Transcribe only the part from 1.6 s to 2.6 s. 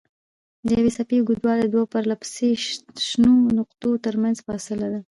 د دوو پرلهپسې